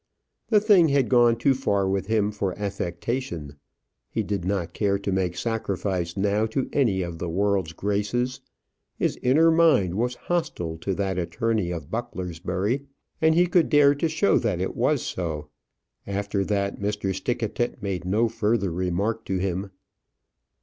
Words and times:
The 0.47 0.59
thing 0.59 0.87
had 0.89 1.09
gone 1.09 1.35
too 1.37 1.53
far 1.53 1.87
with 1.87 2.07
him 2.07 2.31
for 2.31 2.57
affectation. 2.57 3.57
He 4.09 4.23
did 4.23 4.45
not 4.45 4.73
care 4.73 4.97
to 4.97 5.11
make 5.11 5.35
sacrifice 5.37 6.17
now 6.17 6.47
to 6.47 6.67
any 6.73 7.03
of 7.03 7.19
the 7.19 7.29
world's 7.29 7.73
graces. 7.73 8.41
His 8.97 9.19
inner 9.21 9.51
mind 9.51 9.93
was 9.93 10.15
hostile 10.15 10.79
to 10.79 10.95
that 10.95 11.19
attorney 11.19 11.69
of 11.69 11.91
Bucklersbury, 11.91 12.87
and 13.21 13.35
he 13.35 13.45
could 13.45 13.69
dare 13.69 13.93
to 13.93 14.09
show 14.09 14.39
that 14.39 14.59
it 14.59 14.75
was 14.75 15.03
so. 15.03 15.49
After 16.07 16.43
that, 16.45 16.79
Mr. 16.79 17.13
Stickatit 17.13 17.83
made 17.83 18.03
no 18.03 18.27
further 18.27 18.71
remark 18.71 19.23
to 19.25 19.37
him. 19.37 19.69